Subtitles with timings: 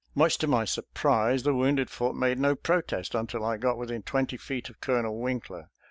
[0.15, 4.35] Much to my surprise, the wounded foot made no protest until I got within twenty
[4.35, 5.69] feet of Colonel Winkler.